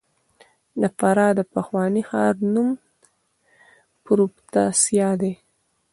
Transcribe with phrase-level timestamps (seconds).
[0.81, 2.69] د فراه د پخواني ښار نوم
[4.05, 5.21] پروفتاسیا و